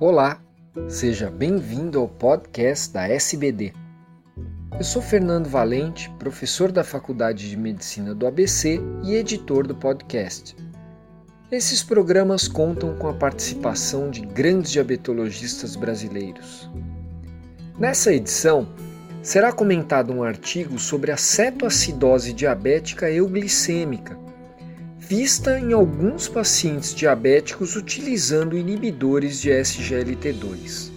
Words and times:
Olá, 0.00 0.42
seja 0.88 1.30
bem-vindo 1.30 2.00
ao 2.00 2.08
podcast 2.08 2.92
da 2.92 3.06
SBD. 3.06 3.72
Eu 4.76 4.82
sou 4.82 5.00
Fernando 5.00 5.46
Valente, 5.46 6.10
professor 6.18 6.72
da 6.72 6.82
Faculdade 6.82 7.48
de 7.48 7.56
Medicina 7.56 8.12
do 8.12 8.26
ABC 8.26 8.80
e 9.04 9.14
editor 9.14 9.64
do 9.68 9.76
podcast. 9.76 10.56
Esses 11.48 11.84
programas 11.84 12.48
contam 12.48 12.96
com 12.96 13.06
a 13.06 13.14
participação 13.14 14.10
de 14.10 14.22
grandes 14.22 14.72
diabetologistas 14.72 15.76
brasileiros. 15.76 16.68
Nessa 17.78 18.12
edição, 18.12 18.66
será 19.22 19.52
comentado 19.52 20.12
um 20.12 20.24
artigo 20.24 20.76
sobre 20.76 21.12
a 21.12 21.16
cetoacidose 21.16 22.32
diabética 22.32 23.08
euglicêmica, 23.08 24.18
vista 25.16 25.60
em 25.60 25.72
alguns 25.72 26.26
pacientes 26.26 26.92
diabéticos 26.92 27.76
utilizando 27.76 28.58
inibidores 28.58 29.40
de 29.40 29.48
SGLT2. 29.48 30.90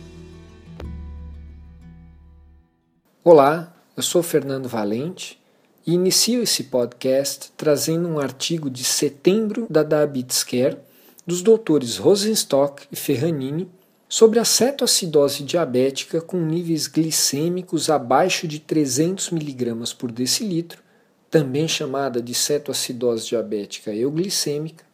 Olá, 3.24 3.76
eu 3.96 4.02
sou 4.02 4.24
Fernando 4.24 4.68
Valente 4.68 5.40
e 5.86 5.94
inicio 5.94 6.42
esse 6.42 6.64
podcast 6.64 7.52
trazendo 7.56 8.10
um 8.10 8.18
artigo 8.18 8.72
de 8.72 8.84
setembro 8.84 9.68
da 9.70 9.84
Diabetes 9.84 10.44
Care 10.44 10.80
dos 11.24 11.44
doutores 11.44 11.98
Rosenstock 11.98 12.88
e 12.92 12.96
Ferranini 12.96 13.70
sobre 14.10 14.40
a 14.40 14.46
cetoacidose 14.46 15.44
diabética 15.44 16.20
com 16.20 16.38
níveis 16.38 16.88
glicêmicos 16.88 17.88
abaixo 17.88 18.48
de 18.48 18.58
300 18.58 19.32
mg 19.32 19.94
por 19.96 20.12
decilitro 20.12 20.87
também 21.30 21.68
chamada 21.68 22.22
de 22.22 22.34
cetoacidose 22.34 23.28
diabética 23.28 23.94
euglicêmica, 23.94 24.86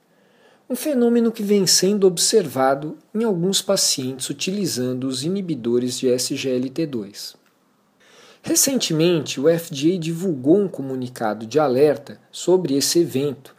um 0.69 0.75
fenômeno 0.75 1.31
que 1.31 1.43
vem 1.43 1.67
sendo 1.67 2.07
observado 2.07 2.97
em 3.13 3.23
alguns 3.23 3.61
pacientes 3.61 4.29
utilizando 4.29 5.07
os 5.07 5.23
inibidores 5.23 5.99
de 5.99 6.07
SGLT2. 6.07 7.35
Recentemente, 8.41 9.39
o 9.39 9.43
FDA 9.47 9.97
divulgou 9.97 10.57
um 10.57 10.67
comunicado 10.67 11.45
de 11.45 11.59
alerta 11.59 12.19
sobre 12.31 12.75
esse 12.75 12.99
evento, 12.99 13.55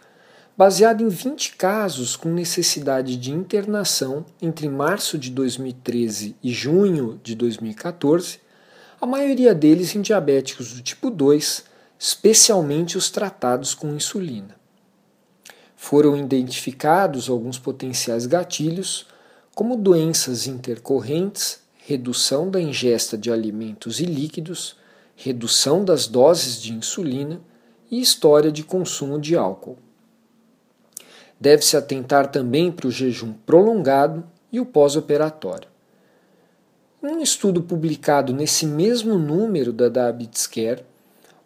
baseado 0.57 1.03
em 1.03 1.09
20 1.09 1.57
casos 1.57 2.17
com 2.17 2.29
necessidade 2.29 3.17
de 3.17 3.33
internação 3.33 4.27
entre 4.43 4.69
março 4.69 5.17
de 5.17 5.31
2013 5.31 6.37
e 6.43 6.53
junho 6.53 7.21
de 7.23 7.35
2014, 7.35 8.41
a 9.01 9.07
maioria 9.07 9.55
deles 9.55 9.95
em 9.95 10.01
diabéticos 10.01 10.73
do 10.73 10.83
tipo 10.83 11.11
2 11.11 11.65
especialmente 11.99 12.97
os 12.99 13.11
tratados 13.11 13.75
com 13.75 13.95
insulina. 13.95 14.57
Foram 15.77 16.17
identificados 16.17 17.29
alguns 17.29 17.59
potenciais 17.59 18.27
gatilhos, 18.27 19.07
como 19.55 19.77
doenças 19.77 20.47
intercorrentes, 20.47 21.61
redução 21.77 22.51
da 22.51 22.61
ingesta 22.61 23.17
de 23.17 23.31
alimentos 23.31 24.01
e 24.01 24.05
líquidos, 24.05 24.77
redução 25.15 25.85
das 25.85 26.07
doses 26.07 26.61
de 26.61 26.73
insulina 26.73 27.41
e 27.91 28.01
história 28.01 28.51
de 28.51 28.65
consumo 28.65 29.21
de 29.21 29.37
álcool. 29.37 29.79
Deve-se 31.39 31.77
atentar 31.77 32.31
também 32.31 32.73
para 32.73 32.87
o 32.87 32.91
jejum 32.91 33.33
prolongado 33.33 34.25
e 34.51 34.59
o 34.59 34.67
pós-operatório. 34.67 35.69
Um 37.03 37.21
estudo 37.21 37.63
publicado 37.63 38.33
nesse 38.33 38.65
mesmo 38.65 39.19
número 39.19 39.73
da 39.73 39.91
Diabetes 39.91 40.47
Care 40.47 40.83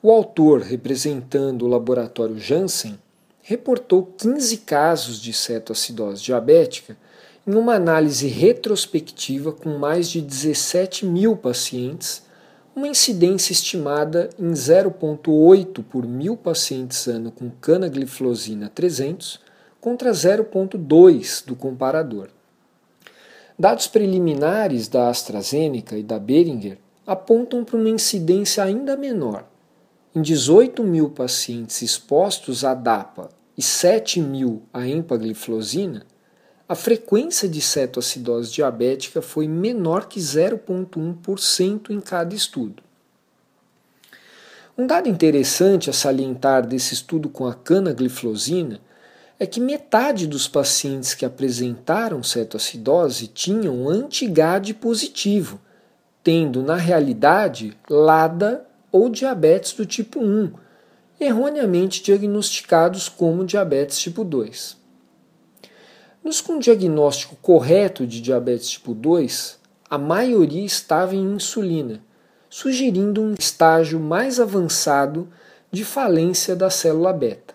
o 0.00 0.12
autor, 0.12 0.60
representando 0.60 1.62
o 1.62 1.68
laboratório 1.68 2.38
Janssen, 2.38 2.96
reportou 3.42 4.04
15 4.16 4.58
casos 4.58 5.20
de 5.20 5.32
cetoacidose 5.32 6.22
diabética 6.22 6.96
em 7.44 7.54
uma 7.54 7.74
análise 7.74 8.28
retrospectiva 8.28 9.52
com 9.52 9.76
mais 9.76 10.08
de 10.08 10.20
17 10.20 11.04
mil 11.04 11.36
pacientes, 11.36 12.22
uma 12.76 12.86
incidência 12.86 13.52
estimada 13.52 14.30
em 14.38 14.52
0,8 14.52 15.82
por 15.82 16.06
mil 16.06 16.36
pacientes 16.36 17.08
ano 17.08 17.32
com 17.32 17.50
canagliflozina 17.50 18.70
300 18.72 19.40
contra 19.80 20.12
0,2 20.12 21.44
do 21.44 21.56
comparador. 21.56 22.28
Dados 23.58 23.88
preliminares 23.88 24.86
da 24.86 25.08
AstraZeneca 25.08 25.96
e 25.96 26.04
da 26.04 26.20
Beringer 26.20 26.78
apontam 27.04 27.64
para 27.64 27.76
uma 27.76 27.88
incidência 27.88 28.62
ainda 28.62 28.96
menor, 28.96 29.44
em 30.18 30.22
18 30.22 30.82
mil 30.82 31.10
pacientes 31.10 31.80
expostos 31.80 32.64
à 32.64 32.74
DAPA 32.74 33.30
e 33.56 33.62
7 33.62 34.20
mil 34.20 34.62
à 34.72 34.86
empagliflozina, 34.86 36.04
a 36.68 36.74
frequência 36.74 37.48
de 37.48 37.60
cetoacidose 37.60 38.52
diabética 38.52 39.22
foi 39.22 39.46
menor 39.46 40.06
que 40.06 40.18
0,1% 40.18 41.90
em 41.90 42.00
cada 42.00 42.34
estudo. 42.34 42.82
Um 44.76 44.88
dado 44.88 45.08
interessante 45.08 45.88
a 45.88 45.92
salientar 45.92 46.66
desse 46.66 46.94
estudo 46.94 47.28
com 47.28 47.46
a 47.46 47.54
canagliflozina 47.54 48.80
é 49.38 49.46
que 49.46 49.60
metade 49.60 50.26
dos 50.26 50.48
pacientes 50.48 51.14
que 51.14 51.24
apresentaram 51.24 52.24
cetoacidose 52.24 53.28
tinham 53.28 53.88
anti-GAD 53.88 54.74
positivo, 54.74 55.60
tendo 56.24 56.60
na 56.60 56.74
realidade 56.74 57.76
LADA 57.88 58.68
ou 58.90 59.08
diabetes 59.08 59.72
do 59.72 59.84
tipo 59.84 60.20
1, 60.20 60.52
erroneamente 61.20 62.02
diagnosticados 62.02 63.08
como 63.08 63.44
diabetes 63.44 63.98
tipo 63.98 64.24
2. 64.24 64.76
Nos 66.22 66.40
com 66.40 66.58
diagnóstico 66.58 67.36
correto 67.36 68.06
de 68.06 68.20
diabetes 68.20 68.70
tipo 68.70 68.94
2, 68.94 69.58
a 69.88 69.98
maioria 69.98 70.64
estava 70.64 71.14
em 71.14 71.34
insulina, 71.34 72.02
sugerindo 72.50 73.22
um 73.22 73.34
estágio 73.38 73.98
mais 73.98 74.38
avançado 74.38 75.28
de 75.70 75.84
falência 75.84 76.54
da 76.56 76.70
célula 76.70 77.12
beta. 77.12 77.54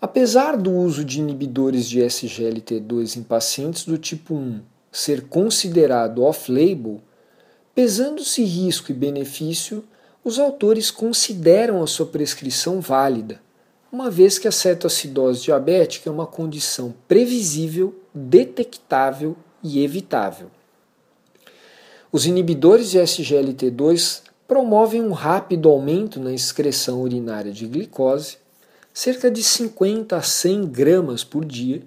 Apesar 0.00 0.56
do 0.56 0.70
uso 0.70 1.04
de 1.04 1.18
inibidores 1.18 1.88
de 1.88 2.00
SGLT2 2.00 3.16
em 3.16 3.22
pacientes 3.22 3.84
do 3.84 3.96
tipo 3.96 4.34
1 4.34 4.60
ser 4.92 5.22
considerado 5.22 6.22
off-label, 6.22 7.00
pesando-se 7.74 8.44
risco 8.44 8.92
e 8.92 8.94
benefício, 8.94 9.82
os 10.24 10.38
autores 10.38 10.90
consideram 10.90 11.82
a 11.82 11.86
sua 11.86 12.06
prescrição 12.06 12.80
válida, 12.80 13.42
uma 13.92 14.10
vez 14.10 14.38
que 14.38 14.48
a 14.48 14.52
cetoacidose 14.52 15.42
diabética 15.42 16.08
é 16.08 16.12
uma 16.12 16.26
condição 16.26 16.94
previsível, 17.06 17.94
detectável 18.12 19.36
e 19.62 19.84
evitável. 19.84 20.50
Os 22.10 22.26
inibidores 22.26 22.90
de 22.90 22.98
SGLT2 22.98 24.22
promovem 24.48 25.02
um 25.02 25.12
rápido 25.12 25.68
aumento 25.68 26.18
na 26.18 26.32
excreção 26.32 27.02
urinária 27.02 27.52
de 27.52 27.66
glicose, 27.66 28.38
cerca 28.92 29.30
de 29.30 29.42
50 29.42 30.16
a 30.16 30.22
100 30.22 30.66
gramas 30.66 31.22
por 31.22 31.44
dia, 31.44 31.82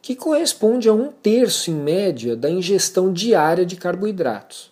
que 0.00 0.16
corresponde 0.16 0.88
a 0.88 0.92
um 0.92 1.10
terço 1.10 1.70
em 1.70 1.74
média 1.74 2.34
da 2.34 2.48
ingestão 2.48 3.12
diária 3.12 3.66
de 3.66 3.76
carboidratos. 3.76 4.70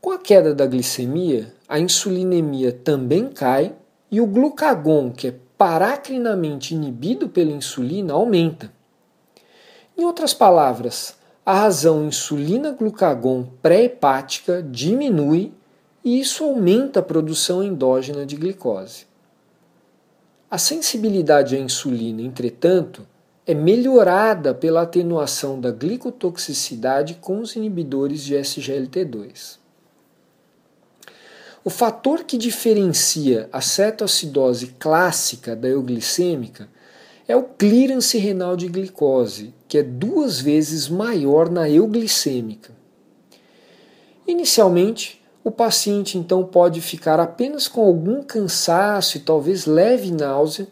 Com 0.00 0.12
a 0.12 0.18
queda 0.18 0.54
da 0.54 0.64
glicemia, 0.64 1.52
a 1.68 1.78
insulinemia 1.78 2.72
também 2.72 3.28
cai 3.28 3.74
e 4.10 4.18
o 4.18 4.26
glucagon, 4.26 5.12
que 5.12 5.28
é 5.28 5.34
paracrinamente 5.58 6.74
inibido 6.74 7.28
pela 7.28 7.50
insulina, 7.50 8.14
aumenta. 8.14 8.72
Em 9.98 10.02
outras 10.06 10.32
palavras, 10.32 11.16
a 11.44 11.52
razão 11.52 12.06
insulina-glucagon 12.06 13.46
pré-hepática 13.60 14.62
diminui 14.62 15.52
e 16.02 16.18
isso 16.18 16.44
aumenta 16.44 17.00
a 17.00 17.02
produção 17.02 17.62
endógena 17.62 18.24
de 18.24 18.36
glicose. 18.36 19.04
A 20.50 20.56
sensibilidade 20.56 21.54
à 21.54 21.58
insulina, 21.58 22.22
entretanto, 22.22 23.06
é 23.46 23.52
melhorada 23.52 24.54
pela 24.54 24.80
atenuação 24.80 25.60
da 25.60 25.70
glicotoxicidade 25.70 27.18
com 27.20 27.40
os 27.40 27.54
inibidores 27.54 28.24
de 28.24 28.34
SGLT2. 28.34 29.59
O 31.62 31.68
fator 31.68 32.24
que 32.24 32.38
diferencia 32.38 33.48
a 33.52 33.60
cetoacidose 33.60 34.68
clássica 34.78 35.54
da 35.54 35.68
euglicêmica 35.68 36.68
é 37.28 37.36
o 37.36 37.42
clearance 37.42 38.16
renal 38.16 38.56
de 38.56 38.66
glicose, 38.66 39.52
que 39.68 39.76
é 39.76 39.82
duas 39.82 40.40
vezes 40.40 40.88
maior 40.88 41.50
na 41.50 41.68
euglicêmica. 41.68 42.72
Inicialmente, 44.26 45.22
o 45.44 45.50
paciente 45.50 46.16
então 46.16 46.44
pode 46.44 46.80
ficar 46.80 47.20
apenas 47.20 47.68
com 47.68 47.82
algum 47.82 48.22
cansaço 48.22 49.18
e 49.18 49.20
talvez 49.20 49.66
leve 49.66 50.10
náusea, 50.10 50.66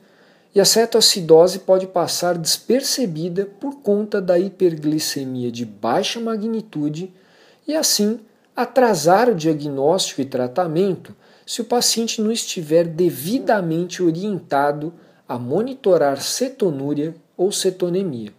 e 0.55 0.61
a 0.61 0.64
cetoacidose 0.64 1.61
pode 1.61 1.87
passar 1.87 2.38
despercebida 2.38 3.44
por 3.44 3.76
conta 3.76 4.20
da 4.20 4.38
hiperglicemia 4.38 5.52
de 5.52 5.67
baixa 5.67 6.19
magnitude 6.19 7.12
e 7.67 7.76
assim 7.76 8.19
atrasar 8.58 9.28
o 9.28 9.37
diagnóstico 9.37 10.20
e 10.20 10.25
tratamento 10.25 11.14
se 11.46 11.60
o 11.60 11.64
paciente 11.64 12.20
não 12.20 12.32
estiver 12.32 12.88
devidamente 12.88 14.02
orientado 14.02 14.93
a 15.28 15.38
monitorar 15.38 16.20
cetonúria 16.20 17.14
ou 17.37 17.52
cetonemia. 17.52 18.32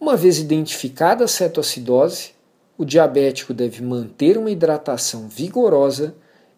Uma 0.00 0.16
vez 0.16 0.38
identificada 0.38 1.24
a 1.24 1.28
cetoacidose, 1.28 2.30
o 2.78 2.86
diabético 2.86 3.52
deve 3.52 3.82
manter 3.82 4.38
uma 4.38 4.50
hidratação 4.50 5.28
vigorosa, 5.28 6.14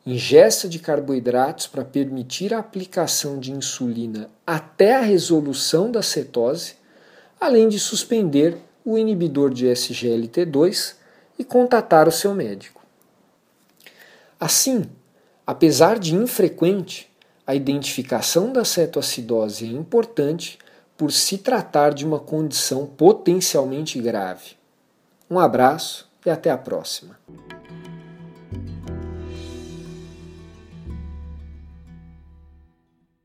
ingesta 0.06 0.69
de 0.69 0.79
carboidratos 0.79 1.67
para 1.67 1.85
permitir 1.85 2.55
a 2.55 2.61
aplicação 2.61 3.41
de 3.41 3.50
insulina 3.50 4.31
até 4.47 4.94
a 4.94 5.00
resolução 5.00 5.91
da 5.91 6.03
cetose, 6.03 6.75
além 7.41 7.69
de 7.69 7.81
suspender 7.81 8.56
o 8.85 8.97
inibidor 8.97 9.53
de 9.53 9.67
SGLT2 9.67 11.05
e 11.38 11.44
contatar 11.44 12.09
o 12.09 12.12
seu 12.12 12.35
médico. 12.35 12.83
Assim, 14.38 14.85
apesar 15.47 15.99
de 15.99 16.15
infrequente, 16.15 17.11
a 17.47 17.55
identificação 17.55 18.53
da 18.53 18.65
cetoacidose 18.65 19.65
é 19.65 19.69
importante 19.69 20.59
por 20.97 21.12
se 21.12 21.38
tratar 21.38 21.94
de 21.94 22.05
uma 22.05 22.19
condição 22.19 22.87
potencialmente 22.87 24.00
grave. 24.00 24.56
Um 25.31 25.38
abraço 25.38 26.11
e 26.25 26.31
até 26.31 26.50
a 26.50 26.59
próxima. 26.59 27.19